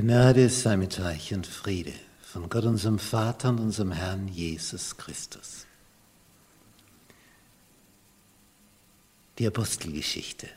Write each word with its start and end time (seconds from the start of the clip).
Gnade 0.00 0.48
sei 0.48 0.78
mit 0.78 0.98
euch 0.98 1.34
und 1.34 1.46
Friede 1.46 1.92
von 2.22 2.48
Gott 2.48 2.64
unserem 2.64 2.98
Vater 2.98 3.50
und 3.50 3.60
unserem 3.60 3.92
Herrn 3.92 4.28
Jesus 4.28 4.96
Christus. 4.96 5.66
Die 9.38 9.46
Apostelgeschichte 9.46 10.48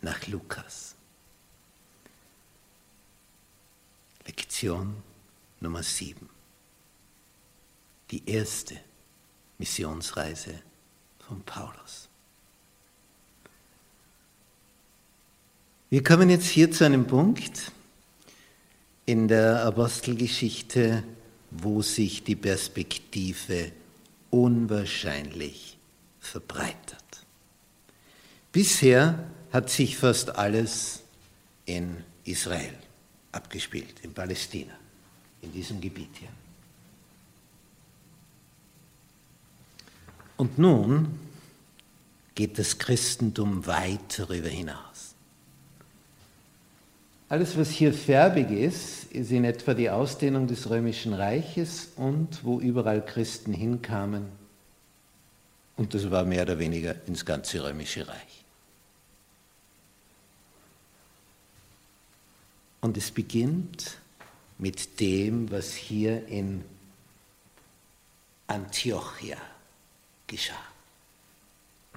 nach 0.00 0.26
Lukas. 0.26 0.96
Lektion 4.26 4.96
Nummer 5.60 5.84
7. 5.84 6.28
Die 8.10 8.28
erste 8.28 8.74
Missionsreise 9.58 10.60
von 11.20 11.40
Paulus. 11.44 12.08
Wir 15.90 16.02
kommen 16.02 16.28
jetzt 16.28 16.48
hier 16.48 16.72
zu 16.72 16.84
einem 16.84 17.06
Punkt 17.06 17.70
in 19.06 19.28
der 19.28 19.64
Apostelgeschichte, 19.64 21.02
wo 21.50 21.82
sich 21.82 22.24
die 22.24 22.36
Perspektive 22.36 23.72
unwahrscheinlich 24.30 25.78
verbreitert. 26.20 27.02
Bisher 28.50 29.26
hat 29.52 29.70
sich 29.70 29.96
fast 29.96 30.36
alles 30.36 31.02
in 31.66 32.02
Israel 32.24 32.74
abgespielt, 33.32 34.00
in 34.02 34.12
Palästina, 34.12 34.74
in 35.42 35.52
diesem 35.52 35.80
Gebiet 35.80 36.10
hier. 36.18 36.28
Und 40.36 40.58
nun 40.58 41.18
geht 42.34 42.58
das 42.58 42.78
Christentum 42.78 43.66
weit 43.66 44.18
darüber 44.18 44.48
hinaus. 44.48 45.13
Alles, 47.28 47.56
was 47.56 47.70
hier 47.70 47.94
färbig 47.94 48.50
ist, 48.50 49.04
ist 49.12 49.30
in 49.30 49.44
etwa 49.44 49.72
die 49.72 49.88
Ausdehnung 49.88 50.46
des 50.46 50.68
römischen 50.68 51.14
Reiches 51.14 51.88
und 51.96 52.44
wo 52.44 52.60
überall 52.60 53.04
Christen 53.04 53.52
hinkamen. 53.52 54.28
Und 55.76 55.94
das 55.94 56.10
war 56.10 56.24
mehr 56.24 56.42
oder 56.42 56.58
weniger 56.58 56.94
ins 57.06 57.24
ganze 57.24 57.64
römische 57.64 58.06
Reich. 58.06 58.44
Und 62.82 62.98
es 62.98 63.10
beginnt 63.10 63.96
mit 64.58 65.00
dem, 65.00 65.50
was 65.50 65.72
hier 65.72 66.28
in 66.28 66.62
Antiochia 68.46 69.38
geschah, 70.26 70.52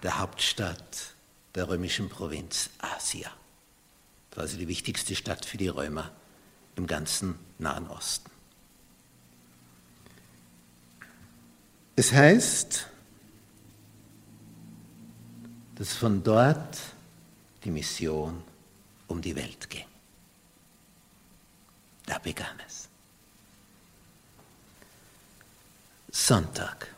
der 0.02 0.18
Hauptstadt 0.18 1.14
der 1.54 1.68
römischen 1.68 2.08
Provinz 2.08 2.70
Asia 2.80 3.30
quasi 4.38 4.56
die 4.56 4.68
wichtigste 4.68 5.16
Stadt 5.16 5.46
für 5.46 5.58
die 5.58 5.68
Römer 5.68 6.12
im 6.76 6.86
ganzen 6.86 7.40
Nahen 7.58 7.88
Osten. 7.88 8.30
Es 11.96 12.14
heißt, 12.14 12.86
dass 15.74 15.94
von 15.94 16.22
dort 16.22 16.78
die 17.64 17.72
Mission 17.72 18.44
um 19.08 19.24
die 19.24 19.36
Welt 19.36 19.72
ging. 19.72 19.88
Da 22.06 22.20
begann 22.20 22.60
es. 22.68 22.90
Sonntag. 26.12 26.94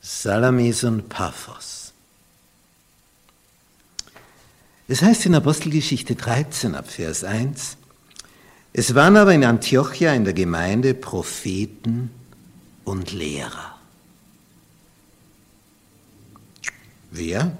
Salamis 0.00 0.84
und 0.84 1.08
Paphos. 1.08 1.91
Es 4.92 5.00
heißt 5.00 5.24
in 5.24 5.34
Apostelgeschichte 5.34 6.16
13 6.16 6.74
ab 6.74 6.86
Vers 6.86 7.24
1, 7.24 7.78
es 8.74 8.94
waren 8.94 9.16
aber 9.16 9.32
in 9.32 9.42
Antiochia 9.42 10.12
in 10.12 10.24
der 10.24 10.34
Gemeinde 10.34 10.92
Propheten 10.92 12.10
und 12.84 13.10
Lehrer. 13.10 13.78
Wer? 17.10 17.56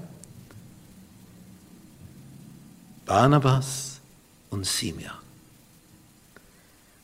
Barnabas 3.07 3.99
und 4.51 4.67
Simeon, 4.67 5.17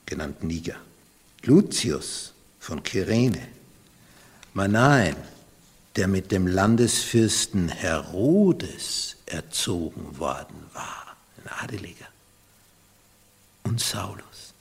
genannt 0.05 0.43
Niger, 0.43 0.77
Lucius 1.41 2.33
von 2.59 2.83
Kyrene, 2.83 3.47
Manaen, 4.53 5.15
der 5.99 6.07
mit 6.07 6.31
dem 6.31 6.47
Landesfürsten 6.47 7.67
Herodes 7.67 9.17
erzogen 9.25 10.17
worden 10.17 10.55
war, 10.71 11.17
ein 11.37 11.51
Adeliger, 11.61 12.07
und 13.63 13.81
Saulus. 13.81 14.53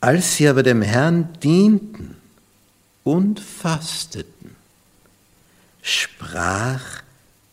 Als 0.00 0.36
sie 0.36 0.48
aber 0.48 0.62
dem 0.62 0.80
Herrn 0.80 1.34
dienten 1.40 2.16
und 3.04 3.40
fasteten, 3.40 4.56
sprach 5.82 7.02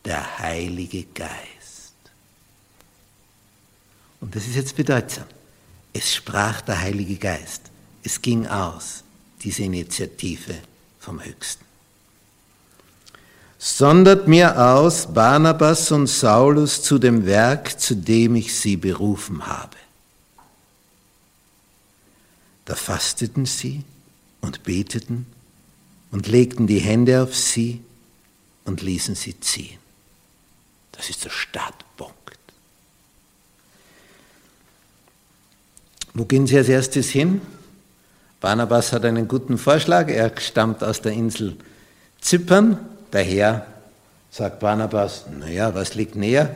der 0.05 0.39
Heilige 0.39 1.03
Geist. 1.03 1.97
Und 4.21 4.33
das 4.37 4.47
ist 4.47 4.55
jetzt 4.55 4.77
bedeutsam. 4.77 5.25
Es 5.91 6.15
sprach 6.15 6.61
der 6.61 6.79
Heilige 6.79 7.17
Geist. 7.17 7.63
Es 8.05 8.21
ging 8.21 8.47
aus, 8.47 9.03
diese 9.43 9.63
Initiative 9.63 10.55
vom 11.07 11.23
Höchsten 11.23 11.67
sondert 13.57 14.27
mir 14.27 14.59
aus 14.59 15.13
Barnabas 15.13 15.91
und 15.91 16.07
Saulus 16.07 16.83
zu 16.83 16.99
dem 16.99 17.25
Werk, 17.25 17.79
zu 17.79 17.95
dem 17.95 18.35
ich 18.35 18.55
sie 18.55 18.77
berufen 18.77 19.47
habe. 19.47 19.77
Da 22.65 22.75
fasteten 22.75 23.45
sie 23.45 23.83
und 24.41 24.63
beteten 24.63 25.25
und 26.11 26.27
legten 26.27 26.67
die 26.67 26.79
Hände 26.79 27.23
auf 27.23 27.35
sie 27.35 27.81
und 28.65 28.81
ließen 28.81 29.15
sie 29.15 29.39
ziehen. 29.39 29.79
Das 30.91 31.09
ist 31.09 31.25
der 31.25 31.29
Startpunkt. 31.29 32.15
Wo 36.13 36.25
gehen 36.25 36.47
sie 36.47 36.57
als 36.57 36.69
erstes 36.69 37.09
hin? 37.09 37.41
Barnabas 38.47 38.93
hat 38.93 39.03
einen 39.03 39.27
guten 39.27 39.57
Vorschlag. 39.57 40.07
Er 40.07 40.31
stammt 40.39 40.81
aus 40.81 41.01
der 41.01 41.11
Insel 41.11 41.57
Zypern 42.21 42.79
Daher 43.11 43.67
sagt 44.31 44.61
Barnabas, 44.61 45.25
naja, 45.37 45.75
was 45.75 45.95
liegt 45.95 46.15
näher? 46.15 46.55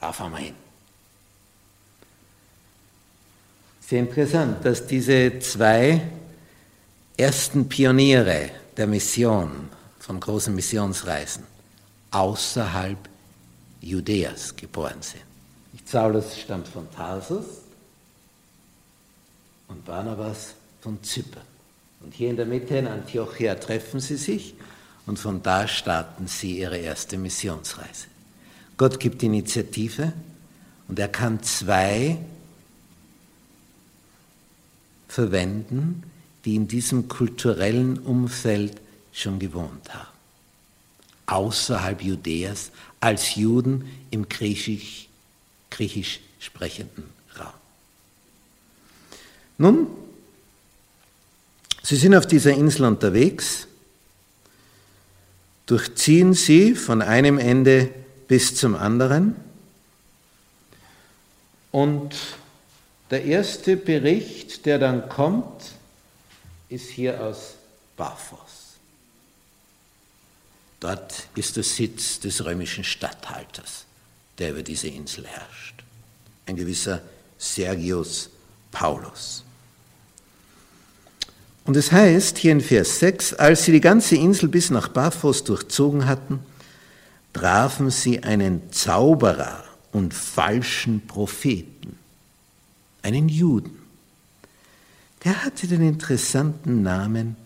Da 0.00 0.12
fahren 0.12 0.30
wir 0.30 0.38
hin. 0.38 0.54
Sehr 3.80 3.98
interessant, 3.98 4.64
dass 4.64 4.86
diese 4.86 5.40
zwei 5.40 6.00
ersten 7.16 7.68
Pioniere 7.68 8.50
der 8.76 8.86
Mission, 8.86 9.70
von 9.98 10.20
großen 10.20 10.54
Missionsreisen, 10.54 11.42
außerhalb 12.12 13.08
Judäas 13.80 14.54
geboren 14.54 15.02
sind. 15.02 15.24
Saulus 15.84 16.38
stammt 16.38 16.68
von 16.68 16.88
Tarsus 16.92 17.63
und 19.68 19.84
Barnabas 19.84 20.54
von 20.80 21.02
Zypern. 21.02 21.42
Und 22.00 22.14
hier 22.14 22.30
in 22.30 22.36
der 22.36 22.46
Mitte 22.46 22.76
in 22.76 22.86
Antiochia 22.86 23.54
treffen 23.54 24.00
sie 24.00 24.16
sich 24.16 24.54
und 25.06 25.18
von 25.18 25.42
da 25.42 25.66
starten 25.66 26.26
sie 26.26 26.58
ihre 26.58 26.78
erste 26.78 27.16
Missionsreise. 27.18 28.06
Gott 28.76 29.00
gibt 29.00 29.22
Initiative 29.22 30.12
und 30.88 30.98
er 30.98 31.08
kann 31.08 31.42
zwei 31.42 32.18
verwenden, 35.08 36.02
die 36.44 36.56
in 36.56 36.68
diesem 36.68 37.08
kulturellen 37.08 37.98
Umfeld 37.98 38.80
schon 39.12 39.38
gewohnt 39.38 39.94
haben. 39.94 40.08
Außerhalb 41.26 42.02
Judäas, 42.02 42.70
als 43.00 43.36
Juden 43.36 43.88
im 44.10 44.28
griechisch, 44.28 45.08
griechisch 45.70 46.20
sprechenden. 46.38 47.04
Nun, 49.58 49.86
Sie 51.84 51.96
sind 51.96 52.14
auf 52.14 52.26
dieser 52.26 52.52
Insel 52.52 52.86
unterwegs, 52.86 53.66
durchziehen 55.66 56.32
sie 56.32 56.74
von 56.74 57.02
einem 57.02 57.38
Ende 57.38 57.90
bis 58.26 58.56
zum 58.56 58.74
anderen. 58.74 59.36
Und 61.70 62.14
der 63.10 63.24
erste 63.26 63.76
Bericht, 63.76 64.64
der 64.64 64.78
dann 64.78 65.10
kommt, 65.10 65.72
ist 66.70 66.88
hier 66.88 67.22
aus 67.22 67.56
Paphos. 67.98 68.78
Dort 70.80 71.28
ist 71.34 71.56
der 71.56 71.64
Sitz 71.64 72.18
des 72.18 72.46
römischen 72.46 72.82
Statthalters, 72.82 73.84
der 74.38 74.52
über 74.52 74.62
diese 74.62 74.88
Insel 74.88 75.26
herrscht. 75.26 75.84
Ein 76.46 76.56
gewisser 76.56 77.02
Sergius 77.36 78.30
Paulus. 78.70 79.43
Und 81.64 81.76
es 81.76 81.92
heißt 81.92 82.38
hier 82.38 82.52
in 82.52 82.60
Vers 82.60 82.98
6, 82.98 83.34
als 83.34 83.64
sie 83.64 83.72
die 83.72 83.80
ganze 83.80 84.16
Insel 84.16 84.48
bis 84.48 84.70
nach 84.70 84.92
Paphos 84.92 85.44
durchzogen 85.44 86.06
hatten, 86.06 86.40
trafen 87.32 87.90
sie 87.90 88.22
einen 88.22 88.70
Zauberer 88.70 89.64
und 89.92 90.12
falschen 90.12 91.06
Propheten, 91.06 91.98
einen 93.02 93.28
Juden. 93.28 93.78
Der 95.24 95.42
hatte 95.42 95.66
den 95.66 95.82
interessanten 95.82 96.82
Namen 96.82 97.36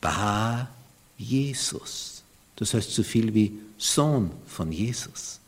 Bar 0.00 0.68
Jesus. 1.16 2.24
Das 2.56 2.74
heißt 2.74 2.90
so 2.90 3.04
viel 3.04 3.32
wie 3.32 3.58
Sohn 3.78 4.32
von 4.46 4.72
Jesus. 4.72 5.38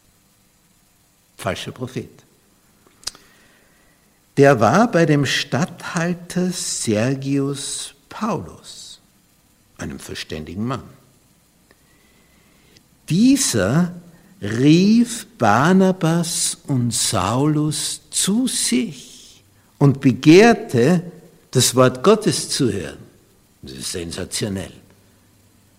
Falscher 1.37 1.73
Prophet. 1.73 2.11
Der 4.37 4.61
war 4.61 4.91
bei 4.91 5.05
dem 5.05 5.27
Statthalter 5.27 6.51
Sergius 6.51 7.94
Paulus, 8.15 9.01
einem 9.77 9.99
verständigen 9.99 10.65
Mann. 10.65 10.85
Dieser 13.09 13.93
rief 14.41 15.27
Barnabas 15.37 16.59
und 16.69 16.95
Saulus 16.95 18.03
zu 18.11 18.47
sich 18.47 19.43
und 19.79 20.01
begehrte, 20.01 21.03
das 21.51 21.75
Wort 21.75 22.05
Gottes 22.05 22.49
zu 22.51 22.73
hören. 22.73 22.99
Das 23.63 23.73
ist 23.73 23.91
sensationell. 23.91 24.73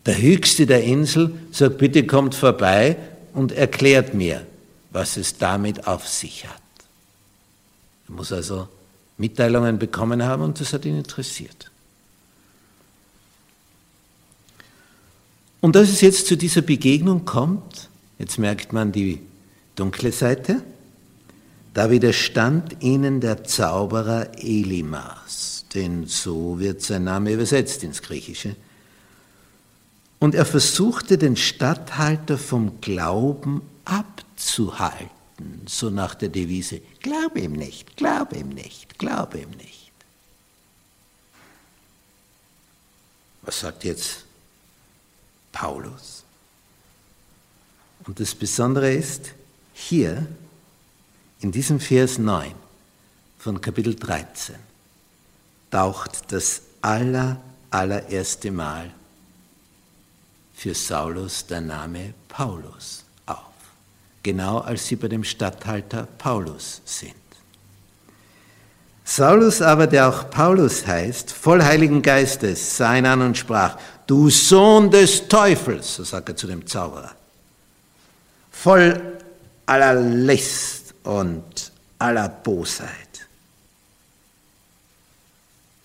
Der 0.05 0.21
Höchste 0.21 0.65
der 0.65 0.83
Insel 0.83 1.39
sagt, 1.51 1.77
bitte 1.77 2.05
kommt 2.05 2.35
vorbei 2.35 2.97
und 3.33 3.53
erklärt 3.53 4.13
mir, 4.13 4.45
was 4.91 5.15
es 5.15 5.37
damit 5.37 5.87
auf 5.87 6.05
sich 6.05 6.45
hat. 6.45 6.61
Er 8.09 8.13
muss 8.15 8.33
also 8.33 8.67
Mitteilungen 9.17 9.79
bekommen 9.79 10.21
haben 10.21 10.43
und 10.43 10.59
das 10.59 10.73
hat 10.73 10.83
ihn 10.83 10.97
interessiert. 10.97 11.71
Und 15.65 15.75
dass 15.75 15.89
es 15.89 16.01
jetzt 16.01 16.27
zu 16.27 16.37
dieser 16.37 16.61
Begegnung 16.61 17.25
kommt, 17.25 17.89
jetzt 18.19 18.37
merkt 18.37 18.71
man 18.71 18.91
die 18.91 19.19
dunkle 19.75 20.11
Seite, 20.11 20.61
da 21.73 21.89
widerstand 21.89 22.83
ihnen 22.83 23.19
der 23.19 23.45
Zauberer 23.45 24.37
Elimas, 24.37 25.65
denn 25.73 26.05
so 26.05 26.59
wird 26.59 26.83
sein 26.83 27.05
Name 27.05 27.33
übersetzt 27.33 27.83
ins 27.83 28.03
Griechische. 28.03 28.55
Und 30.19 30.35
er 30.35 30.45
versuchte 30.45 31.17
den 31.17 31.35
Statthalter 31.35 32.37
vom 32.37 32.79
Glauben 32.79 33.63
abzuhalten, 33.85 35.63
so 35.65 35.89
nach 35.89 36.13
der 36.13 36.29
Devise, 36.29 36.79
glaub 37.01 37.35
ihm 37.35 37.53
nicht, 37.53 37.97
glaub 37.97 38.33
ihm 38.33 38.49
nicht, 38.49 38.99
glaub 38.99 39.33
ihm 39.33 39.49
nicht. 39.57 39.91
Was 43.41 43.61
sagt 43.61 43.83
jetzt 43.83 44.25
Paulus. 45.55 46.23
Und 48.05 48.19
das 48.19 48.35
Besondere 48.35 48.93
ist, 48.93 49.31
hier 49.73 50.27
in 51.39 51.51
diesem 51.51 51.79
Vers 51.79 52.17
9 52.17 52.51
von 53.39 53.61
Kapitel 53.61 53.95
13 53.95 54.55
taucht 55.71 56.31
das 56.31 56.61
aller, 56.81 57.37
allererste 57.71 58.51
Mal 58.51 58.91
für 60.53 60.75
Saulus 60.75 61.47
der 61.47 61.61
Name 61.61 62.13
Paulus 62.27 63.05
auf, 63.25 63.53
genau 64.23 64.59
als 64.59 64.85
sie 64.87 64.97
bei 64.97 65.07
dem 65.07 65.23
Statthalter 65.23 66.05
Paulus 66.17 66.81
sind. 66.83 67.15
Saulus 69.05 69.61
aber, 69.61 69.87
der 69.87 70.09
auch 70.09 70.29
Paulus 70.31 70.85
heißt, 70.85 71.31
voll 71.31 71.63
Heiligen 71.63 72.01
Geistes, 72.01 72.75
sah 72.75 72.97
ihn 72.97 73.05
an 73.05 73.21
und 73.21 73.37
sprach, 73.37 73.77
du 74.07 74.29
Sohn 74.29 74.89
des 74.91 75.27
Teufels, 75.27 75.95
so 75.95 76.03
sagt 76.03 76.29
er 76.29 76.35
zu 76.35 76.47
dem 76.47 76.65
Zauberer, 76.65 77.15
voll 78.51 79.19
aller 79.65 79.95
List 79.95 80.93
und 81.03 81.71
aller 81.99 82.29
Bosheit, 82.29 82.89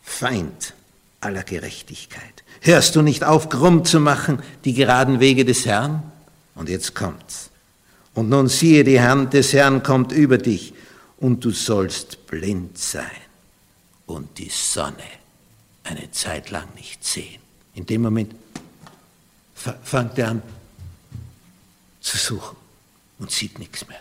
Feind 0.02 0.74
aller 1.20 1.44
Gerechtigkeit. 1.44 2.42
Hörst 2.60 2.96
du 2.96 3.02
nicht 3.02 3.24
auf, 3.24 3.48
krumm 3.48 3.84
zu 3.84 4.00
machen 4.00 4.42
die 4.64 4.74
geraden 4.74 5.20
Wege 5.20 5.44
des 5.44 5.64
Herrn? 5.64 6.02
Und 6.54 6.68
jetzt 6.68 6.94
kommt's. 6.94 7.48
Und 8.14 8.28
nun 8.28 8.48
siehe, 8.48 8.84
die 8.84 9.00
Hand 9.00 9.32
des 9.32 9.52
Herrn 9.52 9.82
kommt 9.82 10.12
über 10.12 10.36
dich 10.36 10.74
und 11.18 11.44
du 11.44 11.52
sollst 11.52 12.26
blind 12.26 12.76
sein 12.76 13.04
und 14.06 14.38
die 14.38 14.50
Sonne 14.50 14.96
eine 15.84 16.10
Zeit 16.10 16.50
lang 16.50 16.66
nicht 16.74 17.04
sehen. 17.04 17.40
In 17.80 17.86
dem 17.86 18.02
Moment 18.02 18.34
fängt 19.54 20.18
er 20.18 20.28
an 20.28 20.42
zu 22.02 22.18
suchen 22.18 22.58
und 23.18 23.30
sieht 23.30 23.58
nichts 23.58 23.88
mehr. 23.88 24.00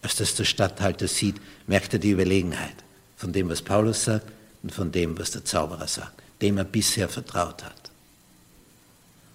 Als 0.00 0.16
das 0.16 0.34
der 0.34 0.44
Statthalter 0.44 1.06
sieht, 1.06 1.36
merkt 1.66 1.92
er 1.92 1.98
die 1.98 2.12
Überlegenheit 2.12 2.76
von 3.18 3.34
dem, 3.34 3.50
was 3.50 3.60
Paulus 3.60 4.04
sagt 4.04 4.32
und 4.62 4.72
von 4.72 4.92
dem, 4.92 5.18
was 5.18 5.30
der 5.32 5.44
Zauberer 5.44 5.86
sagt, 5.86 6.22
dem 6.40 6.56
er 6.56 6.64
bisher 6.64 7.10
vertraut 7.10 7.64
hat. 7.64 7.90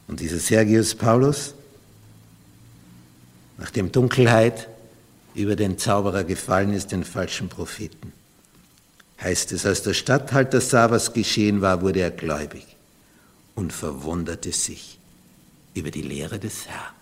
Und 0.08 0.22
dieser 0.22 0.40
Sergius 0.40 0.96
Paulus, 0.96 1.54
nachdem 3.60 3.92
Dunkelheit 3.92 4.70
über 5.36 5.56
den 5.56 5.78
Zauberer 5.78 6.24
gefallen 6.24 6.74
ist, 6.74 6.92
den 6.92 7.04
falschen 7.04 7.48
Propheten. 7.48 8.12
Heißt 9.22 9.52
es, 9.52 9.68
als 9.68 9.84
der 9.84 9.94
Statthalter 9.94 10.62
sah, 10.62 10.90
was 10.90 11.14
geschehen 11.14 11.62
war, 11.62 11.84
wurde 11.84 12.00
er 12.00 12.10
gläubig 12.10 12.72
und 13.56 13.74
verwunderte 13.74 14.52
sich 14.52 15.00
über 15.74 15.92
die 15.92 16.02
Lehre 16.02 16.40
des 16.40 16.68
Herrn. 16.68 17.01